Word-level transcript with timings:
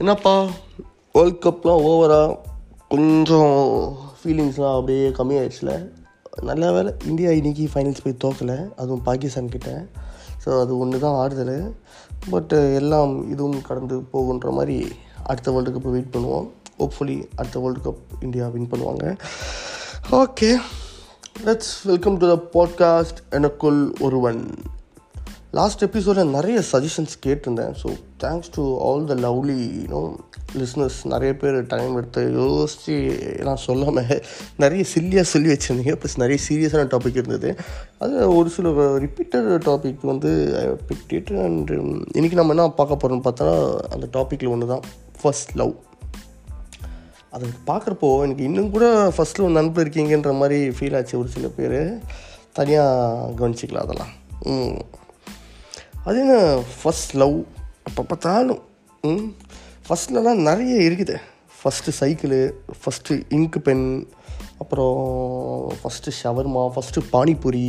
என்னப்பா? 0.00 0.46
வேர்ல்ட் 1.12 1.40
கப்லாம் 1.44 1.82
ஓவராக 1.88 2.36
கொஞ்சம் 2.88 3.54
ஃபீலிங்ஸ்லாம் 4.18 4.76
அப்படியே 4.78 5.08
கம்மியாயிடுச்சுல. 5.08 5.72
நல்ல 6.42 6.72
வேலை 6.72 6.92
இந்தியா 7.06 7.30
இன்றைக்கி 7.30 7.64
ஃபைனல்ஸ் 7.72 8.02
போய் 8.04 8.16
தோக்கலை. 8.24 8.56
அதுவும் 8.76 9.02
பாகிஸ்தான் 9.02 9.48
கிட்ட. 9.48 9.86
ஸோ 10.44 10.60
அது 10.60 10.78
ஒன்று 10.78 10.98
தான் 10.98 11.18
ஆறுதல். 11.22 11.74
பட் 12.30 12.52
எல்லாம் 12.80 13.30
இதுவும் 13.30 13.62
கடந்து 13.62 13.98
போகுன்ற 14.12 14.50
மாதிரி 14.50 14.92
அடுத்த 15.22 15.50
வேர்ல்டு 15.50 15.78
கப்பை 15.78 15.92
வெயிட் 15.96 16.12
பண்ணுவோம். 16.16 16.48
ஹோப்ஃபுல்லி 16.78 17.18
அடுத்த 17.36 17.58
வேர்ல்டு 17.60 17.84
கப் 17.86 18.02
இந்தியா 18.20 18.48
வின் 18.48 18.70
பண்ணுவாங்க. 18.72 19.16
Okay 20.10 20.50
let's 21.46 21.74
welcome 21.84 22.16
to 22.16 22.28
the 22.34 22.38
podcast 22.56 23.20
எனக்குள் 23.30 23.80
ஒருவன். 24.00 24.44
லாஸ்ட் 25.50 25.82
எபிசோடில் 25.82 26.36
நிறைய 26.38 26.62
சஜஷன்ஸ் 26.72 27.16
கேட்டிருந்தேன். 27.26 27.74
So 27.82 27.90
thanks 28.20 28.50
to 28.54 28.78
all 28.78 29.04
the 29.04 29.14
lovely 29.14 29.70
you know 29.86 30.16
listeners 30.56 31.04
நிறைய 31.04 31.36
பேர் 31.36 31.66
டைம் 31.66 31.96
எடுத்து 31.96 32.32
யோசித்து 32.32 33.16
நான் 33.42 33.56
சொல்லாமல் 33.56 34.24
நிறைய 34.56 34.84
சில்லியாக 34.94 35.22
சொல்லி 35.22 35.52
வச்சுருந்தீங்க. 35.52 35.94
ப்ளஸ் 35.94 36.16
நிறைய 36.16 36.44
சீரியஸான 36.48 36.82
டாபிக் 36.82 37.10
இருந்தது. 37.10 37.56
அது 37.98 38.36
ஒரு 38.36 38.48
சில 38.48 38.68
ரிப்பீட்டட் 38.98 39.60
டாபிக் 39.66 39.98
வந்து 40.02 40.30
பிக்டேட் 40.88 41.44
அண்ட் 41.44 41.70
இன்றைக்கி 42.14 42.32
நம்ம 42.32 42.54
என்ன 42.54 42.68
பார்க்க 42.68 43.08
போகிறோம்னு 43.08 43.18
பார்த்தா 43.18 43.76
அந்த 43.76 44.06
டாப்பிக்கில் 44.12 44.48
ஒன்று 44.48 44.66
தான் 44.66 44.80
ஃபர்ஸ்ட் 45.22 45.56
லவ் 45.56 45.74
அதை 47.30 47.48
பார்க்குறப்போ 47.66 48.22
எனக்கு 48.22 48.44
இன்னும் 48.44 48.70
கூட 48.70 49.12
ஃபஸ்ட்டில் 49.16 49.40
ஒரு 49.40 49.50
நண்பர் 49.50 49.88
இருக்கீங்கன்ற 49.88 50.38
மாதிரி 50.38 50.68
ஃபீல் 50.68 50.96
ஆச்சு 50.96 51.18
ஒரு 51.18 51.28
சில 51.28 51.46
பேர். 51.46 51.98
தனியாக 52.52 53.32
கவனிச்சிக்கலாம் 53.36 53.74
அதெல்லாம். 53.74 54.08
ம். 54.42 54.80
அது 56.04 56.20
என்ன? 56.20 56.62
ஃபஸ்ட் 56.84 57.14
லவ் 57.14 57.44
அப்போ 57.86 58.02
பார்த்தாலும் 58.02 58.62
ம் 59.10 59.28
ஃபஸ்ட்லலாம் 59.86 60.46
நிறைய 60.48 60.88
இருக்குது. 60.88 61.16
ஃபஸ்ட்டு 61.58 61.94
சைக்கிளு 62.00 62.40
ஃபஸ்ட்டு 62.80 63.14
இங்கு 63.36 63.60
பென் 63.60 63.84
அப்புறம் 64.62 64.96
first 65.80 66.14
shawarma 66.20 66.62
first 66.74 67.04
panipuri. 67.12 67.64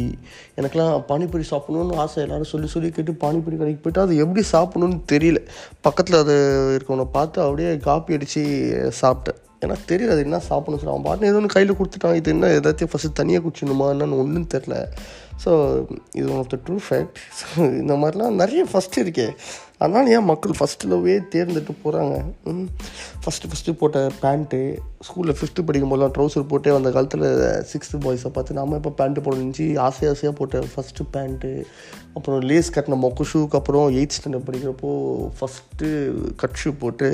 எனக்கெலாம் 0.60 1.04
panipuri 1.12 1.46
சாப்பிட்ணுன்னு 1.52 2.00
ஆசை. 2.04 2.24
எல்லோரும் 2.24 2.52
சொல்லி 2.54 2.68
சொல்லி 2.68 2.90
கேட்டு 2.90 3.14
பானிபூரி 3.24 3.58
கடைக்கு 3.62 3.84
போய்ட்டு 3.84 4.04
அது 4.06 4.16
எப்படி 4.24 4.44
சாப்பிட்ணுன்னு 4.52 5.00
தெரியல. 5.14 5.42
பக்கத்தில் 5.88 6.22
அது 6.24 6.36
இருக்கவனை 6.78 7.08
பார்த்து 7.18 7.42
அப்படியே 7.42 7.72
காப்பி 7.78 8.18
அடித்து 8.18 8.44
சாப்பிட்டேன். 9.02 9.40
எனக்கு 9.66 9.90
தெரியல 9.92 10.14
அது 10.16 10.26
என்ன 10.28 10.42
சாப்பிடணும் 10.50 10.82
சொல்லி 10.82 10.94
அவன் 10.94 11.08
பாட்டு 11.08 11.30
ஏதோ 11.32 11.40
ஒன்று 11.40 11.56
கையில் 11.56 11.78
கொடுத்துட்டான். 11.80 12.20
இது 12.20 12.30
என்ன 12.36 12.52
ஏதாச்சும் 12.60 12.92
ஃபஸ்ட்டு 12.92 13.18
தனியாக 13.20 13.44
குடிச்சிடணுமா 13.46 13.88
என்னன்னு 13.96 14.22
ஒன்றும் 14.24 14.52
தெரில 14.54 14.76
ஸோ 15.44 15.52
இது 16.20 16.26
one 16.32 16.40
of 16.42 16.50
the 16.54 16.58
true 16.66 16.76
fact 16.88 17.20
so 17.40 17.48
இந்த 17.82 17.94
மாதிரிலாம் 18.02 18.40
நிறைய 18.42 18.64
ஃபஸ்ட்டு 18.72 19.02
இருக்கே. 19.04 19.28
அதனால் 19.84 20.10
ஏன் 20.16 20.28
மக்கள் 20.32 20.54
ஃபஸ்ட்டில்வே 20.58 21.14
தேர்ந்துட்டு 21.34 21.74
போகிறாங்க 21.84 22.16
ஃபஸ்ட்டு 23.24 23.50
ஃபஸ்ட்டு 23.52 23.76
போட்ட 23.80 24.00
பேண்ட்டு 24.24 24.60
ஸ்கூலில் 25.08 25.38
ஃபிஃப்த்து 25.40 25.66
படிக்கும் 25.68 25.92
போதெல்லாம் 25.94 26.14
ட்ரௌசர் 26.18 26.50
போட்டே 26.52 26.76
அந்த 26.80 26.90
காலத்தில் 26.98 27.26
சிக்ஸ்த்து 27.72 28.02
பாய்ஸை 28.06 28.32
பார்த்து 28.36 28.60
நம்ம 28.60 28.80
இப்போ 28.82 28.92
பேண்ட்டு 29.00 29.26
போடணுச்சு 29.28 29.66
ஆசை 29.88 30.06
ஆசையாக 30.12 30.36
போட்ட 30.40 30.62
ஃபஸ்ட்டு 30.74 31.08
பேண்ட்டு 31.16 31.52
அப்புறம் 32.18 32.40
லேஸ் 32.52 32.74
கட்டின 32.76 33.00
மொக்கு 33.06 33.26
ஷூக்கு 33.32 33.60
அப்புறம் 33.62 33.88
எயிட் 34.00 34.18
ஸ்டாண்டர்ட் 34.18 34.48
படிக்கிறப்போ 34.50 34.92
ஃபஸ்ட்டு 35.40 35.90
கட் 36.44 36.60
ஷூ 36.64 36.72
போட்டு 36.84 37.10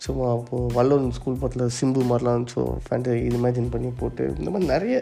சும்மா 0.00 0.30
அப்போது 0.30 0.74
வல்லூர் 0.74 1.12
ஸ்கூல் 1.12 1.34
பக்கத்தில் 1.34 1.74
சிம்பு 1.76 2.00
மாதிரிலாம் 2.02 2.44
ஸோ 2.54 2.60
ஃபேண்ட்டு 2.82 3.14
இது 3.22 3.38
இமேஜின் 3.38 3.70
பண்ணி 3.70 3.88
போட்டு 3.98 4.34
இந்த 4.38 4.50
மாதிரி 4.50 4.70
நிறைய 4.70 4.96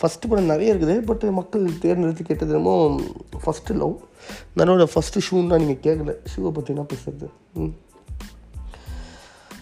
ஃபஸ்ட்டு 0.00 0.28
படம் 0.28 0.44
நிறைய 0.44 0.74
இருக்குது 0.74 1.00
பட் 1.00 1.24
மக்கள் 1.30 1.78
தேர்ந்தெடுத்து 1.78 2.24
கேட்டது 2.24 2.54
என்னமோ 2.54 2.74
ஃபஸ்ட்டு 3.44 3.76
லவ் 3.76 3.94
என்னோட 4.56 4.86
ஃபஸ்ட்டு 4.94 5.24
ஷூன்னா 5.30 5.58
நீங்கள் 5.62 5.82
கேட்கல 5.82 6.14
ஷூவை 6.32 6.50
பற்றி 6.50 6.74
என்ன 6.74 6.86
பேசுறது? 6.92 7.28
ம். 7.54 7.72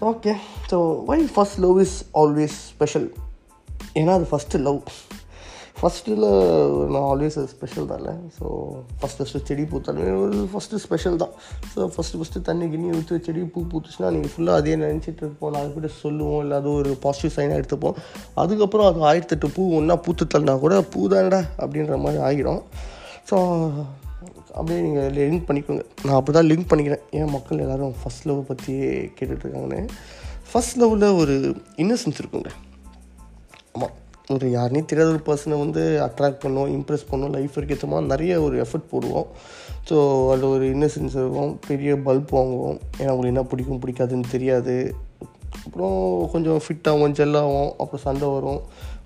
Okay 0.00 0.34
so 0.70 0.78
why 1.04 1.30
first 1.36 1.58
love 1.58 1.80
is 1.80 2.04
always 2.14 2.56
special 2.68 3.08
ஏன்னா 3.94 4.10
அது 4.10 4.28
ஃபஸ்ட்டு 4.30 4.60
லவ் 4.60 4.80
ஃபஸ்ட்டில் 5.80 6.24
நான் 6.92 7.06
ஆல்வேஸ் 7.10 7.36
அது 7.40 7.50
ஸ்பெஷல் 7.52 7.86
இல்லை. 7.98 8.12
ஸோ 8.38 8.46
ஃபஸ்ட் 8.98 9.20
ஃபஸ்ட்டு 9.20 9.40
செடி 9.48 9.64
பூத்தாலுமே 9.70 10.10
ஒரு 10.24 10.38
ஃபஸ்ட்டு 10.52 10.80
ஸ்பெஷல் 10.82 11.16
தான். 11.22 11.32
ஸோ 11.72 11.86
ஃபஸ்ட்டு 11.94 12.18
ஃபஸ்ட்டு 12.20 12.42
தண்ணி 12.48 12.66
கிண்ணி 12.72 12.88
ஊற்றி 12.98 13.18
செடி 13.28 13.42
பூ 13.54 13.60
பூத்துச்சுன்னா 13.72 14.10
நீங்கள் 14.16 14.32
ஃபுல்லாக 14.32 14.60
அதே 14.62 14.74
நினச்சிட்டு 14.82 15.22
இருப்போம். 15.24 15.52
நான் 15.52 15.62
அதுக்கிட்ட 15.62 15.90
சொல்லுவோம். 16.02 16.40
இல்லை 16.44 16.56
அது 16.60 16.68
ஒரு 16.80 16.90
பாசிட்டிவ் 17.04 17.34
சைனாக 17.36 17.60
எடுத்துப்போம். 17.60 17.96
அதுக்கப்புறம் 18.42 18.88
அது 18.90 19.00
ஆயிரத்தெட்டு 19.10 19.50
பூ 19.56 19.64
ஒன்றா 19.78 19.96
பூத்து 20.06 20.26
தள்ளினா 20.34 20.56
கூட 20.64 20.82
பூ 20.94 21.06
தானடா 21.14 21.40
அப்படின்ற 21.62 21.98
மாதிரி 22.04 22.20
ஆகிடும். 22.28 22.62
ஸோ 23.30 23.38
அப்படியே 24.58 24.78
நீங்கள் 24.86 25.10
லிங்க் 25.16 25.48
பண்ணிக்கோங்க. 25.48 25.84
நான் 26.04 26.16
அப்படி 26.18 26.36
தான் 26.38 26.48
லிங்க் 26.50 26.70
பண்ணிக்கிறேன். 26.70 27.04
ஏன் 27.18 27.32
மக்கள் 27.36 27.62
எல்லோரும் 27.64 27.94
ஃபஸ்ட் 28.02 28.26
லவ் 28.30 28.48
பற்றியே 28.50 28.90
கேட்டுட்ருக்காங்கன்னு 29.18 29.82
ஃபஸ்ட் 30.52 30.78
லவ்வில் 30.82 31.08
ஒரு 31.22 31.34
இன்னசென்ஸ் 31.84 32.20
இருக்குங்க. 32.22 32.52
ஆமாம் 33.74 33.94
ஒரு 34.34 34.46
யாருனே 34.56 34.80
தெரியாத 34.90 35.10
ஒரு 35.14 35.22
பர்சனை 35.28 35.56
வந்து 35.62 35.82
அட்ராக்ட் 36.06 36.42
பண்ணும் 36.42 36.68
இம்ப்ரெஸ் 36.74 37.08
பண்ணும் 37.10 37.32
லைஃப் 37.36 37.56
ஏற்ற 37.74 37.86
மாதிரி 37.92 38.10
நிறைய 38.12 38.32
ஒரு 38.46 38.56
எஃபர்ட் 38.64 38.90
போடுவோம். 38.92 39.28
ஸோ 39.88 39.96
அதில் 40.32 40.52
ஒரு 40.54 40.64
இன்னசென்ஸ் 40.74 41.16
இருக்கும் 41.20 41.52
பெரிய 41.68 41.94
பல்ப் 42.06 42.30
வாங்குவோம். 42.38 42.78
ஏன்னா 42.98 43.10
அவங்களுக்கு 43.12 43.32
என்ன 43.34 43.42
பிடிக்கும் 43.52 43.80
பிடிக்காதுன்னு 43.84 44.28
தெரியாது. 44.34 44.74
அப்புறம் 45.64 45.96
கொஞ்சம் 46.32 46.60
ஃபிட்டாகும் 46.64 47.16
ஜெல்லாகும் 47.20 47.70
அப்புறம் 47.82 48.04
சண்டை 48.04 48.28
வரும் 48.34 48.60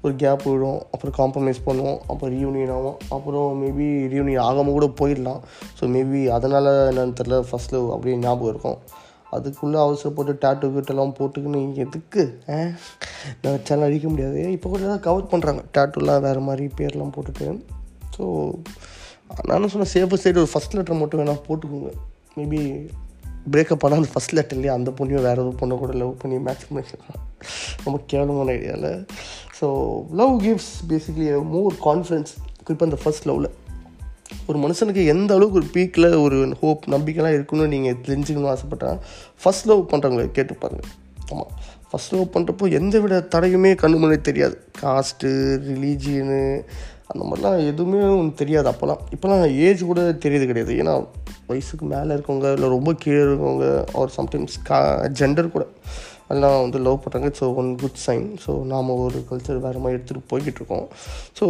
ஒரு 0.04 0.14
கேப் 0.22 0.44
விடும் 0.48 0.80
அப்புறம் 0.94 1.14
காம்ப்ரமைஸ் 1.20 1.60
பண்ணுவோம் 1.68 1.98
அப்புறம் 2.10 2.32
ரீயூனியன் 2.34 2.74
ஆகும் 2.76 2.98
அப்புறம் 3.16 3.48
மேபி 3.62 3.86
ரீயூனியன் 4.12 4.44
ஆகாமல் 4.48 4.76
கூட 4.78 4.88
போயிடலாம். 5.00 5.40
ஸோ 5.78 5.86
மேபி 5.94 6.20
அதனால் 6.38 6.70
என்னன்னு 6.90 7.16
தெரில 7.20 7.38
ஃபஸ்ட்டில் 7.50 7.88
அப்படியே 7.94 8.16
ஞாபகம் 8.26 8.52
இருக்கும். 8.54 8.78
அதுக்குள்ளே 9.36 9.78
அவசரப்பட்டு 9.84 10.32
டேட்டு 10.44 10.72
கிட்டெல்லாம் 10.76 11.14
போட்டுக்கின்னு 11.18 11.60
எதுக்கு 11.84 12.22
நினச்சாலும் 13.44 13.86
அழிக்க 13.88 14.08
முடியாது. 14.12 14.40
இப்போ 14.56 14.68
கூட 14.72 14.82
தான் 14.92 15.04
கவர் 15.06 15.30
பண்ணுறாங்க 15.32 15.62
டேட்டுலாம் 15.76 16.24
வேறு 16.26 16.42
மாதிரி 16.48 16.66
பேர்லாம் 16.80 17.14
போட்டுட்டு. 17.16 17.48
ஸோ 18.16 18.24
நானும் 19.50 19.72
சொன்ன 19.72 19.88
சேஃபர் 19.94 20.22
சைடு 20.24 20.42
ஒரு 20.42 20.52
ஃபஸ்ட் 20.54 20.76
லெட்டர் 20.78 21.00
மட்டும் 21.02 21.20
வேணால் 21.20 21.42
போட்டுக்கோங்க. 21.46 21.90
மேபி 22.38 22.60
பிரேக்கப் 23.54 23.80
பண்ணால் 23.82 24.00
அந்த 24.00 24.10
ஃபஸ்ட் 24.12 24.52
இல்லையா? 24.56 24.74
அந்த 24.78 24.90
பொண்ணையும் 24.98 25.26
வேறு 25.26 25.40
எதுவும் 25.42 25.58
பொண்ணை 25.62 25.74
கூட 25.80 25.92
லவ் 26.02 26.12
பண்ணி 26.22 26.36
மேட்ச் 26.46 26.64
பண்ணிக்கலாம். 26.68 27.24
ரொம்ப 27.84 27.96
கேவலமான 28.10 28.52
ஐடியாவில் 28.56 28.92
so 29.58 29.66
love 30.20 30.34
gives 30.44 30.72
basically 30.92 31.26
more 31.54 31.74
confidence 31.88 32.32
குறிப்பாக 32.64 32.88
அந்த 32.88 32.98
ஃபஸ்ட் 33.02 33.26
லவ்வில் 33.28 33.50
ஒரு 34.46 34.58
மனுஷனுக்கு 34.58 35.02
எந்த 35.06 35.34
அளவுக்கு 35.34 35.60
ஒரு 35.60 35.68
பீக்கில் 35.72 36.08
ஒரு 36.22 36.38
ஹோப் 36.60 36.82
நம்பிக்கைலாம் 36.86 37.36
இருக்குன்னு 37.36 37.68
நீங்கள் 37.68 37.98
தெரிஞ்சுக்கணும்னு 38.06 38.52
ஆசைப்பட்டேன் 38.54 38.98
ஃபஸ்ட் 39.42 39.66
லவ் 39.66 39.90
பண்ணுறவங்களை 39.90 40.30
கேட்டு 40.30 40.54
பாருங்கள் 40.54 40.90
ஆமாம் 41.30 41.52
ஃபஸ்ட் 41.90 42.14
லவ் 42.14 42.32
பண்ணுறப்போ 42.32 42.72
எந்த 42.72 43.00
விட 43.00 43.18
தடையுமே 43.34 43.72
கண்ணு 43.82 43.98
முன்னே 43.98 44.18
தெரியாது. 44.20 44.56
காஸ்ட்டு 44.82 45.30
ரிலீஜியனு 45.68 46.62
அந்த 47.06 47.22
மாதிரிலாம் 47.22 47.66
எதுவுமே 47.66 48.32
தெரியாது 48.34 48.70
அப்போல்லாம் 48.70 49.02
இப்போலாம் 49.16 49.44
ஏஜ் 49.56 49.82
கூட 49.84 50.02
தெரியுது 50.02 50.46
கிடையாது. 50.46 50.74
ஏன்னா 50.74 50.94
வயசுக்கு 51.46 51.86
மேலே 51.86 52.14
இருக்கவங்க 52.14 52.52
இல்லை 52.52 52.68
ரொம்ப 52.68 52.92
கீழே 52.92 53.22
இருக்கவங்க 53.22 53.66
ஆர் 53.92 54.12
சம்டைம்ஸ் 54.16 54.56
கா 54.64 54.78
ஜெண்டர் 55.18 55.54
கூட. 55.56 55.66
எல்லாம் 56.32 56.60
வந்து 56.62 56.78
லவ் 56.86 57.02
பண்ணுறாங்க 57.04 57.28
so 57.38 57.46
one 57.60 57.70
good 57.82 58.00
sign 58.06 58.26
so 58.44 58.52
நாம் 58.72 58.92
ஒரு 59.04 59.18
கல்ச்சர் 59.30 59.64
வேறு 59.66 59.82
மாதிரி 59.84 59.98
எடுத்துகிட்டு 59.98 60.30
போய்கிட்டு 60.32 60.60
இருக்கோம். 60.60 60.86
ஸோ 61.38 61.46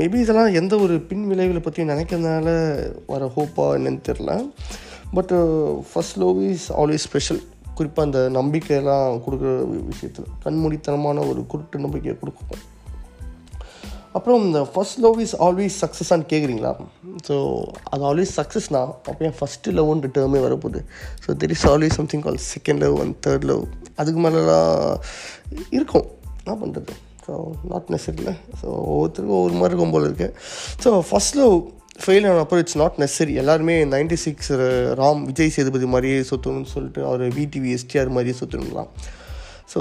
மேபி 0.00 0.18
இதெல்லாம் 0.24 0.56
எந்த 0.60 0.76
ஒரு 0.84 0.96
பின் 1.10 1.26
விளைவுகளை 1.32 1.62
பற்றியும் 1.66 1.92
நினைக்கிறதுனால 1.94 2.48
வர 3.12 3.30
ஹோப்பாக 3.36 3.78
என்னன்னு 3.78 4.02
தெரில 4.10 4.34
but 5.18 5.34
first 5.90 6.18
love 6.24 6.42
is 6.50 6.68
always 6.82 7.06
special 7.08 7.40
குறிப்பாக 7.78 8.06
அந்த 8.08 8.20
நம்பிக்கையெல்லாம் 8.38 9.08
கொடுக்குற 9.24 9.50
விஷயத்தில். 9.92 10.28
கண்மூடித்தனமான 10.44 11.24
ஒரு 11.30 11.40
குருட்டு 11.52 11.84
நம்பிக்கையை 11.84 12.16
கொடுக்கும். 12.20 12.62
அப்புறம் 14.16 14.42
இந்த 14.46 14.60
ஃபஸ்ட் 14.72 14.98
லவ் 15.04 15.18
இஸ் 15.24 15.34
ஆல்வேஸ் 15.46 15.76
சக்ஸஸான்னு 15.82 16.26
கேட்குறீங்களா 16.32 16.72
ஸோ 17.28 17.36
அது 17.92 18.02
ஆல்வேஸ் 18.08 18.32
சக்ஸஸ்னா 18.38 18.82
அப்போ 19.10 19.20
ஏன் 19.28 19.36
ஃபஸ்ட்டு 19.38 19.74
லவ்ன்ற 19.78 20.08
டேர்மே 20.16 20.40
வரப்போகுது. 20.46 20.80
So 21.24 21.36
there 21.42 21.54
is 21.56 21.66
always 21.72 21.96
something 22.00 22.24
call 22.26 22.40
second 22.54 22.82
love 22.84 22.96
and 23.04 23.16
third 23.26 23.46
love 23.50 23.62
அதுக்கு 24.00 24.20
மேலெலாம் 24.26 24.74
இருக்கும். 25.78 26.06
என்ன 26.42 26.56
பண்ணுறது 26.62 26.94
ஸோ 27.26 27.32
நாட் 27.70 27.88
நெசரியில் 27.94 28.32
ஸோ 28.60 28.66
ஒவ்வொருத்தருக்கும் 28.92 29.38
ஒவ்வொரு 29.40 29.56
மாதிரி 29.60 29.72
இருக்கும் 29.72 29.94
போல் 29.94 30.08
இருக்குது 30.08 30.34
ஸோ 30.84 30.92
ஃபஸ்ட் 31.10 31.38
லவ் 31.40 31.56
ஃபெயில் 32.04 32.26
ஆனப்போ 32.28 32.58
இட்ஸ் 32.62 32.78
நாட் 32.82 33.00
நெசரி 33.02 33.34
எல்லாருமே 33.40 33.74
நைன்டி 33.94 34.18
சிக்ஸ் 34.26 34.52
ராம் 35.00 35.20
விஜய் 35.30 35.54
சேதுபதி 35.56 35.88
மாதிரியே 35.94 36.20
சுற்றணும்னு 36.30 36.70
சொல்லிட்டு 36.74 37.02
அவர் 37.08 37.24
விடிவி 37.38 37.72
எஸ்டிஆர் 37.78 38.14
மாதிரியே 38.16 38.36
சொத்தணுங்களாம் 38.40 38.90
ஸோ 39.72 39.80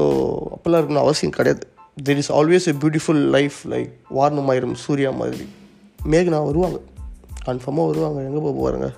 அப்போல்லாம் 0.56 0.82
இருக்கணும் 0.82 1.06
அவசியம் 1.06 1.38
கிடையாது. 1.38 1.64
There 1.98 2.20
is 2.22 2.32
always 2.32 2.68
a 2.68 2.74
beautiful 2.82 3.22
life 3.30 3.58
like 3.74 3.92
Vaaranam Aayiram 4.18 4.76
Suriya 4.84 5.10
மாதிரி 5.12 5.46
மேகனா 6.12 6.40
வருவாங்க 6.46 6.78
கன்ஃபார்மாக 7.46 7.88
வருவாங்க 7.88 8.20
எங்கே 8.22 8.42
போக 8.46 8.54
போகிறாங்க 8.60 8.90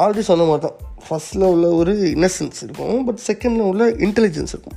ஆல்ரெடி 0.00 0.20
சொன்ன 0.20 0.44
மாதிரி 0.44 0.62
தான். 0.66 0.76
ஃபஸ்ட்டில் 1.06 1.44
உள்ள 1.44 1.66
ஒரு 1.70 1.92
இன்னசென்ஸ் 2.16 2.58
இருக்கும் 2.62 3.04
பட் 3.04 3.20
செகண்டில் 3.26 3.64
உள்ள 3.70 3.84
இன்டெலிஜென்ஸ் 4.06 4.52
இருக்கும். 4.54 4.76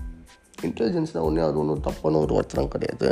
இன்டெலிஜென்ஸ்னால் 0.62 1.26
ஒன்றே 1.28 1.42
அது 1.42 1.60
ஒன்றும் 1.60 1.82
தப்பான 1.82 2.18
ஒரு 2.18 2.34
வார்த்தைலாம் 2.36 2.68
கிடையாது. 2.68 3.08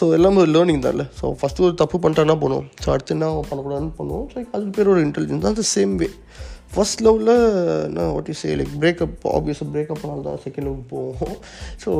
ஸோ 0.00 0.04
எல்லாமே 0.12 0.38
ஒரு 0.44 0.50
லேர்னிங் 0.50 0.78
தான் 0.78 0.94
இல்லை. 0.94 1.06
ஸோ 1.20 1.34
ஃபஸ்ட்டு 1.40 1.64
ஒரு 1.66 1.74
தப்பு 1.74 1.96
பண்ணிட்டா 1.98 2.24
என்ன 2.26 2.36
பண்ணுவோம் 2.42 2.66
ஸோ 2.84 2.90
அடுத்து 2.90 3.14
என்ன 3.14 3.28
பண்ணக்கூடாதுன்னு 3.50 3.92
பண்ணுவோம். 3.98 4.26
ஸோ 4.32 4.36
அதுக்கு 4.52 4.72
பேர் 4.78 4.88
ஒரு 4.88 5.02
இன்டெலிஜென்ஸ் 5.06 5.46
தான் 5.48 5.70
சேம் 5.74 5.94
வே 5.94 6.08
ஃபர்ஸ்ட் 6.70 7.02
லவ்வில் 7.06 7.32
என்ன 7.86 8.06
what 8.14 8.28
you 8.30 8.34
say 8.40 8.48
like 8.60 8.72
breakup 8.82 9.14
ஆப்வியஸாக 9.34 9.68
பிரேக்கப்னால 9.74 10.24
தான் 10.26 10.40
செகண்ட் 10.44 10.66
லவ் 10.68 10.80
போவோம். 10.90 11.36
ஸோ 11.84 11.90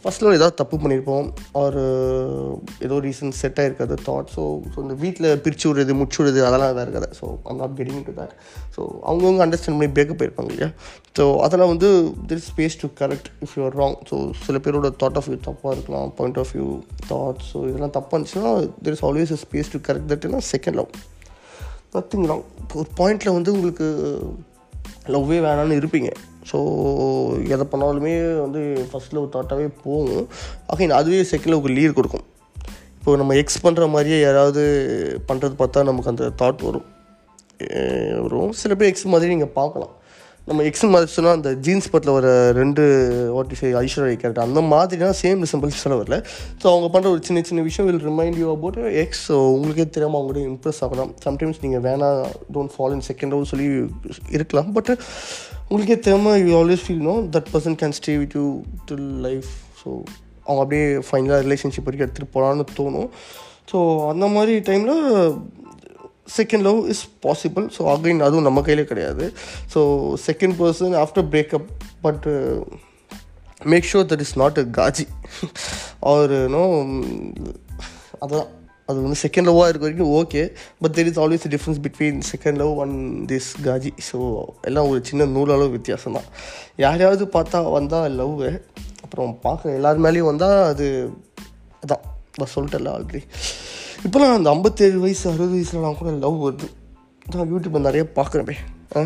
ஃபர்ஸ்ட் 0.00 0.22
லவ் 0.24 0.36
ஏதாவது 0.38 0.56
தப்பு 0.60 0.76
பண்ணியிருப்போம் 0.82 1.28
ஆர் 1.62 1.76
uh, 1.82 2.50
ஏதோ 2.86 2.98
ரீசன் 3.06 3.34
செட் 3.40 3.60
ஆகிருக்காது 3.62 3.96
தாட் 4.08 4.30
ஸோ 4.36 4.42
ஸோ 4.72 4.78
இந்த 4.84 4.96
வீட்டில் 5.04 5.28
பிரித்து 5.44 5.66
விடுறது 5.68 5.96
முடிச்சு 6.00 6.20
விடுறது 6.20 6.42
அதெல்லாம் 6.48 6.76
வேறு 6.80 6.94
கதை. 6.96 7.10
So 7.20 7.26
I'm 7.48 7.60
not 7.62 7.76
getting 7.80 8.04
to 8.08 8.14
that 8.20 8.34
so 8.76 8.80
அவங்கவுங்க 9.08 9.42
அண்டர்ஸ்டாண்ட் 9.46 9.78
பண்ணி 9.78 9.92
பிரேக்கப் 9.96 10.20
போயிருப்பாங்க 10.22 10.52
இல்லையா? 10.54 10.70
ஸோ 11.18 11.26
அதெல்லாம் 11.46 11.72
வந்து 11.74 11.90
there 12.30 12.40
is 12.42 12.48
space 12.52 12.78
to 12.82 12.88
correct 13.00 13.28
if 13.44 13.54
you are 13.58 13.76
wrong 13.82 13.98
so 14.10 14.16
சில 14.46 14.58
பேரோட 14.66 14.90
தாட் 15.02 15.18
ஆஃப் 15.20 15.28
வியூ 15.30 15.40
தப்பாக 15.48 15.74
இருக்கலாம் 15.76 16.08
point 16.20 16.40
of 16.44 16.54
view 16.56 16.68
thoughts 17.12 17.50
so 17.52 17.60
இதெல்லாம் 17.70 17.94
தப்பாக 17.98 18.16
இருந்துச்சுன்னா 18.16 18.54
there 18.86 18.96
is 18.98 19.04
always 19.10 19.34
a 19.36 19.40
space 19.44 19.72
to 19.74 19.80
correct 19.88 20.10
தட்னா 20.14 20.42
second 20.52 20.78
love 20.80 20.90
nothing 21.94 22.26
ஒரு 22.74 22.88
பாயிண்டில் 22.96 23.36
வந்து 23.36 23.52
உங்களுக்கு 23.52 23.86
லவ்வே 25.14 25.38
வேணான்னு 25.46 25.78
இருப்பீங்க. 25.80 26.10
ஸோ 26.50 26.58
எதை 27.54 27.64
பண்ணாலுமே 27.72 28.14
வந்து 28.40 28.60
ஃபஸ்ட் 28.90 29.14
லவ் 29.16 29.32
தாட்டாகவே 29.34 29.68
போகும். 29.84 30.26
அகைன் 30.72 30.98
அதுவே 31.00 31.20
செகண்ட் 31.30 31.52
லவ்க்கு 31.54 31.76
லீர் 31.78 31.96
கொடுக்கும். 31.98 32.26
இப்போ 32.98 33.16
நம்ம 33.16 33.34
எக்ஸ் 33.34 33.64
பண்ணுற 33.66 33.84
மாதிரியே 33.90 34.18
யாராவது 34.20 34.62
பண்ணுறது 35.28 35.54
பார்த்தா 35.58 35.84
நமக்கு 35.90 36.12
அந்த 36.12 36.26
தாட் 36.42 36.62
வரும். 36.68 36.86
வரும். 38.24 38.52
சில 38.52 38.74
பேர் 38.74 38.90
எக்ஸ் 38.92 39.12
மாதிரி 39.14 39.32
நீங்கள் 39.34 39.54
பார்க்கலாம். 39.60 39.94
நம்ம 40.48 40.64
எக்ஸ் 40.68 40.84
மாதிரி 40.94 41.10
சொன்னால் 41.14 41.36
அந்த 41.36 41.50
ஜீன்ஸ் 41.66 41.88
பட்டில் 41.92 42.14
வர 42.16 42.26
ரெண்டு 42.58 42.82
வாட் 43.36 43.54
சே 43.60 43.68
ஐஸ்வர்யா 43.80 44.18
கேரக்டர் 44.22 44.44
அந்த 44.46 44.60
மாதிரினா 44.72 45.08
சேம் 45.20 45.40
ரிசம்பிள்ஸ் 45.44 45.80
சொல்ல 45.84 45.96
வரல. 46.00 46.16
ஸோ 46.62 46.66
அவங்க 46.72 46.88
பண்ணுற 46.94 47.08
ஒரு 47.14 47.22
சின்ன 47.28 47.42
சின்ன 47.48 47.62
விஷயம் 47.68 47.88
will 47.88 48.04
remind 48.10 48.38
you 48.42 48.46
about 48.56 48.78
ex 49.02 49.22
so 49.30 49.36
உங்களுக்கே 49.54 49.86
தெரியாமல் 49.96 50.18
அவங்களோட 50.20 50.42
இம்ப்ரெஸ் 50.52 50.80
ஆகலாம். 50.86 51.10
சம்டைம்ஸ் 51.26 51.58
நீங்கள் 51.64 51.84
வேணாம் 51.88 52.20
don't 52.56 52.74
follow 52.76 52.92
in 52.98 53.06
second 53.10 53.34
love 53.36 53.50
சொல்லி 53.52 53.66
இருக்கலாம். 54.36 54.70
பட் 54.78 54.92
உங்களுக்கே 55.68 55.98
தெரியாமல் 56.06 56.38
you 56.44 56.54
always 56.60 56.86
feel 56.86 57.04
know 57.10 57.16
that 57.36 57.50
person 57.54 57.78
can 57.82 57.96
stay 58.00 58.14
with 58.22 58.36
you 58.40 58.46
till 58.90 59.10
life 59.28 59.50
so 59.82 59.88
அவங்க 60.46 60.60
அப்படியே 60.64 60.86
ஃபைனலாக 61.08 61.40
ரிலேஷன்ஷிப் 61.46 61.88
வரைக்கும் 61.88 62.08
எடுத்துகிட்டு 62.08 62.34
போகலான்னு 62.36 62.66
தோணும். 62.80 63.10
ஸோ 63.72 63.78
அந்த 64.12 64.26
மாதிரி 64.36 64.56
டைமில் 64.68 64.94
second 66.36 66.64
love 66.66 66.80
is 66.92 67.02
possible 67.26 67.66
so 67.76 67.82
again 67.94 68.24
அதுவும் 68.26 68.46
நம்ம 68.48 68.62
கையிலே 68.66 68.84
கிடையாது. 68.90 69.24
So 69.74 69.80
second 70.26 70.56
person 70.60 70.94
after 71.02 71.26
breakup 71.32 71.68
but 72.06 72.26
make 73.72 73.88
sure 73.92 74.06
that 74.12 74.24
is 74.26 74.36
not 74.42 74.58
a 74.62 74.66
Qazi 74.78 75.06
or 76.12 76.34
no 76.54 76.62
அதான். 78.24 78.48
அது 78.88 78.98
வந்து 79.04 79.18
செகண்ட் 79.22 79.48
லவ்வாக 79.48 79.70
இருக்க 79.70 79.84
வரைக்கும் 79.86 80.12
okay 80.18 80.42
but 80.82 80.94
there 80.96 81.08
is 81.10 81.20
always 81.22 81.46
difference 81.54 81.80
between 81.86 82.18
second 82.32 82.58
love 82.62 82.74
and 82.84 82.98
this 83.32 83.48
Qazi 83.64 83.92
so 84.10 84.18
எல்லாம் 84.68 84.88
ஒரு 84.90 85.00
சின்ன 85.08 85.26
நூலளவு 85.36 85.74
வித்தியாசம் 85.76 86.16
தான். 86.18 86.28
யாரையாவது 86.84 87.26
பார்த்தா 87.36 87.60
வந்தால் 87.78 88.18
லவ்வு 88.20 88.50
அப்புறம் 89.04 89.32
பார்க்க 89.46 89.78
எல்லார் 89.78 90.04
மேலேயும் 90.06 90.30
வந்தால் 90.32 90.58
அது 90.72 90.86
அதான். 91.82 92.04
நான் 92.38 92.52
சொல்லிட்டேன்ல 92.54 92.92
ஆல்ரெடி 92.96 93.22
இப்போலாம் 94.04 94.34
அந்த 94.34 94.50
ஐம்பத்தேழு 94.50 95.00
வயசு 95.00 95.30
அறுபது 95.30 95.56
வயசுலலாம் 95.56 95.98
கூட 95.98 96.10
லவ் 96.10 96.46
வருது. 96.46 96.68
நான் 97.26 97.52
யூடியூப்பில் 97.52 97.80
நிறைய 97.80 98.12
பார்க்குறேன் 98.14 98.58
ஆ? 98.96 99.02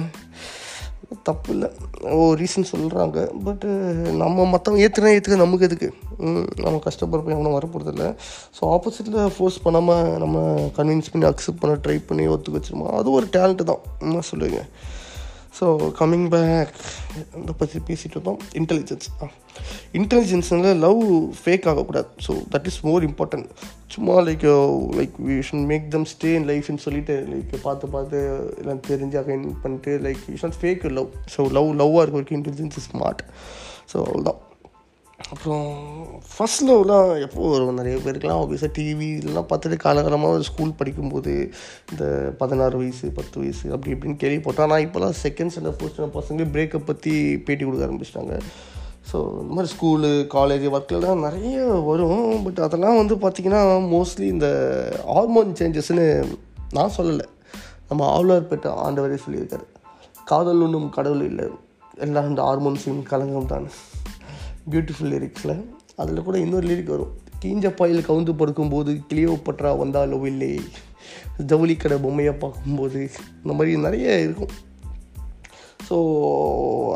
தப்பு 1.22 1.52
இல்லை. 1.52 1.68
ஓ 2.00 2.34
ரீசன் 2.34 2.70
சொல்கிறாங்க 2.72 3.30
பட்டு 3.44 3.68
நம்ம 4.12 4.44
மற்றவங்க 4.44 4.84
ஏற்றுனா 4.86 5.14
ஏற்றுக்க 5.14 5.36
நமக்கு 5.36 5.64
எதுக்கு? 5.64 5.88
நம்ம 6.18 6.44
நம்ம 6.58 6.80
கஷ்டப்படுறப்ப 6.84 7.30
எவனும் 7.30 7.52
வரப்போகிறது 7.52 7.96
இல்லை 7.96 8.08
ஸோ 8.56 8.60
ஆப்போசிட்டில் 8.60 9.32
ஃபோர்ஸ் 9.36 9.62
பண்ணாமல் 9.62 10.18
நம்ம 10.18 10.36
கன்வின்ஸ் 10.76 11.10
பண்ணி 11.12 11.28
அக்செப்ட் 11.28 11.60
பண்ண 11.60 11.76
ட்ரை 11.76 12.06
பண்ணி 12.06 12.28
ஒத்துக்க 12.28 12.60
வச்சிருமா? 12.60 12.88
அது 12.90 13.10
ஒரு 13.10 13.26
டேலண்ட்டு 13.32 13.62
தான். 13.62 13.78
என்ன 14.00 14.20
சொல்லுவீங்க 14.30 14.62
ஸோ 15.58 15.66
கம்மிங் 15.98 16.26
பேக் 16.34 16.72
அதை 17.38 17.54
பற்றி 17.60 17.78
பேசிகிட்டு 17.88 18.16
இருந்தோம். 18.16 18.40
இன்டெலிஜென்ஸ் 18.60 19.08
இன்டெலிஜென்ஸ்னால 19.98 20.72
லவ் 20.84 21.00
ஃபேக் 21.40 21.66
ஆகக்கூடாது. 21.70 22.08
So 22.26 22.34
that 22.52 22.68
is 22.70 22.80
more 22.88 23.06
important 23.08 23.48
சும்மா 23.94 24.16
like 24.28 24.44
like 24.98 25.16
we 25.28 25.36
should 25.48 25.66
make 25.72 25.86
them 25.94 26.06
stay 26.12 26.30
in 26.40 26.46
லைஃப்னு 26.52 26.84
சொல்லிட்டு 26.86 27.16
லைக் 27.32 27.54
பார்த்து 27.66 27.92
பார்த்து 27.96 28.20
எல்லாம் 28.62 28.84
தெரிஞ்சு 28.90 29.18
அகைன் 29.22 29.48
பண்ணிட்டு 29.64 29.94
like 30.06 30.22
you 30.32 30.36
should 30.44 30.60
fake 30.62 30.86
love 30.98 31.10
so 31.34 31.50
love 31.58 31.70
லவ்வாக 31.82 32.04
இருக்க 32.04 32.18
வரைக்கும் 32.18 32.40
இன்டெலிஜென்ஸ் 32.40 32.78
இஸ் 32.82 32.88
ஸ்மார்ட் 32.92 33.24
ஸோ 33.92 33.96
அவ்வளோதான் 34.04 34.40
அப்புறம் 35.28 35.66
ஃபஸ்ட் 36.32 36.64
லவ்லாம் 36.68 37.20
எப்போ 37.20 37.48
வரும்? 37.50 37.74
நிறைய 37.74 37.96
பேருக்குலாம் 37.96 38.40
ஆப்வியஸாக 38.42 38.70
டிவி 38.78 39.08
இதெல்லாம் 39.16 39.48
பார்த்துட்டு 39.48 39.76
காலகாலமாக 39.76 40.40
ஸ்கூல் 40.40 40.72
படிக்கும்போது 40.72 41.52
இந்த 41.90 42.32
பதினாறு 42.38 42.76
வயசு 42.78 43.10
பத்து 43.10 43.40
வயசு 43.40 43.72
அப்படி 43.72 43.94
இப்படின்னு 43.94 44.20
கேள்விப்பட்டோம் 44.22 44.60
ஆனால் 44.60 44.84
இப்போலாம் 44.86 45.14
செகண்ட் 45.22 45.52
ஸ்டாண்டர்ட் 45.54 45.78
ஃபோர்த் 45.78 45.94
ஸ்டாண்டர்ட் 45.94 46.18
பசங்களே 46.20 46.48
பிரேக்கப் 46.54 46.84
பற்றி 46.84 47.36
பேட்டி 47.36 47.64
கொடுக்க 47.64 47.86
ஆரம்பிச்சிட்டாங்க. 47.86 48.40
ஸோ 49.12 49.40
இந்த 49.40 49.52
மாதிரி 49.54 49.72
ஸ்கூலு 49.74 50.10
காலேஜ் 50.34 50.66
ஒர்க்லலாம் 50.76 51.24
நிறைய 51.26 51.64
வரும். 51.64 52.42
பட் 52.42 52.58
அதெல்லாம் 52.58 52.96
வந்து 52.96 53.16
பார்த்திங்கன்னா 53.16 53.62
மோஸ்ட்லி 53.94 54.26
இந்த 54.26 54.48
ஹார்மோன் 55.04 55.52
சேஞ்சஸ்னு 55.52 56.24
நான் 56.72 56.96
சொல்லலை. 56.96 57.26
நம்ம 57.88 58.06
ஆழ்வார் 58.06 58.46
பெற்ற 58.46 58.90
ஆண்டவரே 58.90 59.18
சொல்லியிருக்காரு. 59.26 59.66
காதல் 60.24 60.62
ஒன்றும் 60.62 60.90
கடவுள் 60.90 61.24
இல்லை. 61.24 61.50
எல்லாம் 61.96 62.28
இந்த 62.28 62.42
ஹார்மோன்ஸையும் 62.42 63.02
கலங்கம் 63.10 63.46
தான் 63.46 63.66
பியூட்டிஃபுல் 64.70 65.12
லிரிக்ஸில் 65.14 65.64
அதில் 65.96 66.22
கூட 66.22 66.38
இன்னொரு 66.38 66.66
லிரிக் 66.68 66.84
வரும். 66.84 67.12
கீஞ்ச 67.44 67.68
பாயில் 67.70 68.06
கவுந்து 68.06 68.32
படுக்கும்போது 68.32 69.00
கிளியோப்பட்ரா 69.12 69.78
வந்தாலோ 69.78 70.22
இல்லை. 70.24 70.60
ஜவுளி 71.46 71.76
கடை 71.76 71.98
பொம்மையை 71.98 72.32
பார்க்கும்போது. 72.32 73.10
இந்த 73.44 73.52
மாதிரி 73.52 73.76
நிறைய 73.76 74.18
இருக்கும். 74.18 74.52
ஸோ 75.88 75.96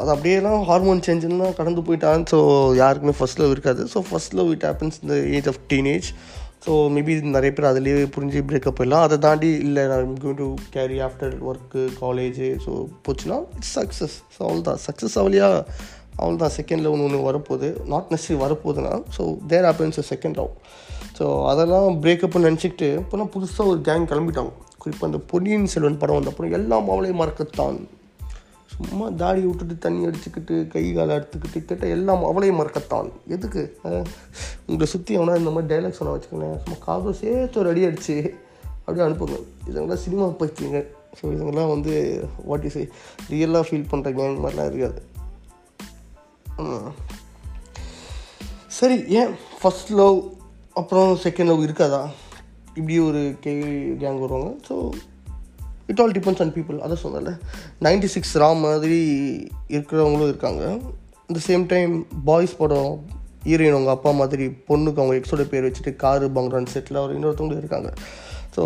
அது 0.00 0.14
அப்படியேலாம் 0.14 0.62
ஹார்மோன் 0.62 1.00
சேஞ்சுன்னா 1.06 1.54
கடந்து 1.54 1.80
போயிட்டான் 1.80 2.24
ஸோ 2.32 2.74
யாருக்குமே 2.74 3.14
ஃபஸ்ட் 3.18 3.38
லவ் 3.38 3.50
இருக்காது. 3.50 3.84
So 3.94 4.00
first 4.10 4.34
love 4.34 4.50
it 4.50 4.66
happens 4.68 4.98
இந்த 5.02 5.14
age 5.14 5.48
of 5.48 5.60
teenage 5.72 6.14
so 6.66 6.70
maybe 6.70 7.20
நிறைய 7.20 7.52
பேர் 7.52 7.70
அதுலேயே 7.70 8.06
புரிஞ்சு 8.16 8.42
பிரேக்கப் 8.50 8.80
எல்லாம் 8.80 9.02
அதை 9.02 9.18
தாண்டி 9.18 9.48
இல்லை 9.48 9.86
நான் 9.86 10.14
going 10.16 10.36
to 10.36 10.54
carry 10.70 11.00
after 11.00 11.34
work 11.40 11.88
college 12.00 12.56
so 12.66 12.86
போச்சுன்னா 13.08 13.44
இட்ஸ் 13.56 13.78
சக்ஸஸ் 13.78 14.16
ஸோ 14.38 14.38
அவ்வளோதான் 14.38 14.80
சக்ஸஸ் 14.86 15.18
ஆகலையா? 15.18 15.64
அவ்வளோதான் 16.18 16.54
செகண்ட் 16.58 16.84
லெவன் 16.84 17.04
ஒன்று 17.06 17.20
வரப்போகுது. 17.30 17.68
Not 17.92 18.12
necessary 18.14 18.36
வரப்போகுதுன்னா 18.44 18.92
so 19.16 19.24
there 19.52 19.68
happens 19.70 20.00
second 20.12 20.38
love 20.40 20.52
so 21.18 21.26
அதெல்லாம் 21.50 21.98
பிரேக்கப்னு 22.04 22.46
நினச்சிக்கிட்டு 22.48 22.88
இப்போலாம் 23.00 23.32
புதுசாக 23.34 23.70
ஒரு 23.72 23.80
கேங் 23.88 24.06
கிளம்பிட்டாங்க. 24.12 24.52
குறிப்பாக 24.82 25.08
அந்த 25.10 25.18
பொன்னியின் 25.32 25.68
செல்வன் 25.74 26.00
படம் 26.00 26.18
வந்தப்போ 26.20 26.46
எல்லா 26.46 26.58
எல்லாம் 26.60 26.88
அவளையும் 26.94 27.20
மறக்கத்தான். 27.20 27.78
சும்மா 28.74 29.06
தாடி 29.20 29.40
விட்டுட்டு 29.46 29.74
தண்ணி 29.84 30.00
அடிச்சுக்கிட்டு 30.06 30.54
கை 30.72 30.82
காலை 30.96 31.12
எடுத்துக்கிட்டு 31.18 31.58
கிட்ட 31.68 31.86
எல்லாம் 31.96 32.22
அவளையும் 32.30 32.58
மறக்கத்தான். 32.60 33.08
எதுக்கு? 33.34 33.62
உங்களை 34.66 34.86
சுற்றி 34.94 35.12
அவனா 35.18 35.36
இந்த 35.42 35.50
மாதிரி 35.56 35.70
டைலாக்ஸ் 35.72 36.00
ஒன்று 36.02 36.14
வச்சுக்கோங்களேன். 36.14 36.58
சும்மா 36.62 36.78
காதோ 36.86 37.12
சேர்த்து 37.22 37.60
ஒரு 37.62 37.70
அடி 37.72 37.84
அடிச்சு 37.88 38.16
அப்படியே 38.84 39.04
அனுப்புங்க. 39.06 39.38
இதெல்லாம் 39.68 40.02
சினிமா 40.04 40.26
போய்ச்சிங்க 40.40 40.80
ஸோ 41.18 41.24
இதுங்கெல்லாம் 41.34 41.72
வந்து 41.74 41.92
வாட் 42.50 42.66
இஸ் 42.70 42.80
ரியலாக 43.32 43.64
ஃபீல் 43.68 43.90
பண்ணுற 43.92 44.10
கேங் 44.20 44.40
மாதிரிலாம் 44.44 44.70
இருக்காது. 44.70 45.00
சரி 48.68 49.04
ஏன் 49.08 49.32
ஃபஸ்ட் 49.62 49.90
லவ் 49.90 50.16
அப்புறம் 50.74 51.10
செகண்ட் 51.24 51.50
லவ் 51.50 51.66
இருக்காதா? 51.66 52.00
இப்படி 52.74 52.98
ஒரு 52.98 53.34
கேள்வி 53.40 53.74
கேங் 54.04 54.20
வருவாங்க. 54.20 54.54
So 54.68 54.74
it 55.86 56.00
all 56.00 56.10
depends 56.10 56.42
on 56.42 56.52
people 56.52 56.78
அதை 56.78 56.96
சொன்னல 57.02 57.38
நைன்டி 57.80 58.04
சிக்ஸ் 58.04 58.38
ராம் 58.38 58.60
மாதிரி 58.60 59.00
இருக்கிறவங்களும் 59.68 60.30
இருக்காங்க. 60.32 60.80
த 61.26 61.40
சேம் 61.46 61.66
டைம் 61.66 62.06
பாய்ஸ் 62.24 62.56
படம் 62.56 63.06
ஹீரோயின் 63.44 63.76
அவங்க 63.76 63.90
அப்பா 63.90 64.10
மாதிரி 64.10 64.46
பொண்ணுக்கு 64.46 65.00
அவங்க 65.02 65.14
எக்ஸோட 65.14 65.42
பேர் 65.42 65.66
வச்சுட்டு 65.66 65.96
காரு 65.96 66.28
பங்கரான் 66.28 66.72
செட்டில் 66.74 67.00
அவர் 67.02 67.16
இன்னொருத்தவங்களும் 67.18 67.62
இருக்காங்க. 67.64 67.92
ஸோ 68.56 68.62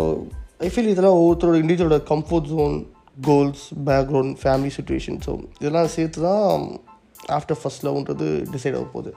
ஐ 0.57 0.67
ஃபீல் 0.67 0.93
இதெல்லாம் 0.93 1.17
ஒவ்வொருத்தரோட 1.19 1.57
இண்டிவிஜுவலோட 1.63 1.99
comfort 2.09 2.49
zone 2.53 2.85
goals 3.21 3.65
background 3.85 4.35
family 4.43 4.71
situation 4.77 5.19
so 5.25 5.33
இதெல்லாம் 5.59 5.87
சேர்த்து 5.87 6.21
தான் 6.21 6.81
ஆஃப்டர் 7.29 7.57
ஃபஸ்ட் 7.63 7.83
லவ்ன்றது 7.83 8.45
டிசைட் 8.51 8.75
ஆக 8.75 8.83
போகுது. 8.83 9.15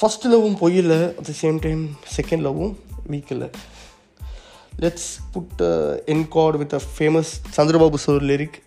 ஃபஸ்ட் 0.00 0.26
லவ்வும் 0.28 0.56
பொய்யில்ல 0.56 1.06
at 1.06 1.22
the 1.22 1.32
same 1.42 1.60
time 1.60 1.86
second 2.16 2.46
லவ்வும் 2.46 2.74
weak 3.10 3.30
இல்லை 3.30 3.50
let's 4.78 5.12
put 5.32 5.62
end card 6.06 6.56
with 6.56 6.72
a 6.72 6.80
famous 6.98 7.32
Chandrababu 7.56 7.94
Chor 7.94 8.22
lyric 8.22 8.62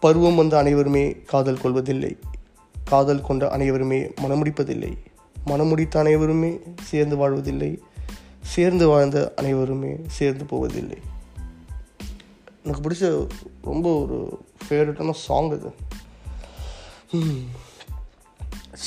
பருவம் 0.00 0.34
வந்த 0.34 0.58
அனைவருமே 0.58 1.12
காதல் 1.26 1.60
கொள்வதில்லை. 1.60 2.16
காதல் 2.84 3.20
கொண்ட 3.20 3.48
அனைவருமே 3.48 4.00
மனமுடிப்பதில்லை 4.00 4.96
மனமுடித்த 5.46 5.98
அனைவருமே 5.98 6.58
சேர்ந்து 6.82 7.16
வாழ்வதில்லை. 7.16 7.82
சேர்ந்து 8.40 8.88
வாழ்ந்த 8.88 9.32
அனைவருமே 9.36 9.96
சேர்ந்து 10.06 10.44
போவதில்லை. 10.44 10.98
எனக்கு 12.64 12.88
பிடிச்ச 12.88 13.28
ரொம்ப 13.62 14.00
ஒரு 14.00 14.38
ஃபேவரட்டான 14.68 15.10
சாங் 15.10 15.50
இது. 15.50 15.70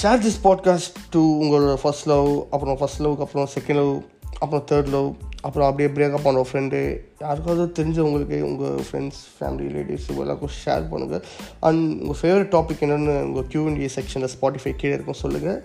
ஷேர் 0.01 0.23
திஸ் 0.23 0.39
பாட்காஸ்ட் 0.43 0.97
டு 1.11 1.19
உங்களோட 1.41 1.75
ஃபர்ஸ்ட் 1.75 2.07
லவ் 2.07 2.29
அப்புறம் 2.51 2.77
ஃபர்ஸ்ட் 2.77 3.01
லவ்க்கு 3.01 3.21
அப்புறம் 3.21 3.47
செகண்ட் 3.55 3.75
லவ் 3.75 3.93
அப்புறம் 4.39 4.63
தேர்ட் 4.71 4.89
லவ் 4.89 5.07
அப்புறம் 5.41 5.67
அப்படியே 5.67 5.89
பிரேக்கப் 5.89 6.23
பண்ண 6.23 6.41
ஃப்ரெண்டு 6.41 6.79
யாருக்காவது 7.19 7.83
தெரிஞ்சவங்களுக்கு 7.83 8.41
உங்கள் 8.41 8.79
ஃப்ரெண்ட்ஸ் 8.79 9.21
ஃபேமிலி 9.35 9.67
ரிலேட்டிவ்ஸ் 9.67 10.09
எல்லாருக்கும் 10.09 10.55
ஷேர் 10.65 10.83
பண்ணுங்கள் 10.91 11.23
அண்ட் 11.59 12.01
உங்கள் 12.01 12.19
ஃபேவரட் 12.21 12.51
டாபிக் 12.51 12.83
என்னென்னு 12.83 13.23
உங்கள் 13.23 13.47
கியூஎன்டி 13.47 13.89
செக்ஷனில் 13.95 14.33
ஸ்பாட்டிஃபை 14.39 14.75
கீழே 14.75 14.93
இருக்கும் 14.93 15.21
சொல்லுங்கள் 15.21 15.61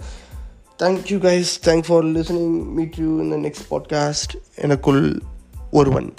thank you 0.81 1.19
guys 1.19 1.67
thank 1.67 1.85
for 1.87 2.05
listening 2.05 2.63
meet 2.75 2.99
you 2.99 3.23
இந்த 3.23 3.37
நெக்ஸ்ட் 3.37 3.69
பாட்காஸ்ட் 3.71 4.37
எனக்குள் 4.57 5.21
ஒருவன். 5.71 6.13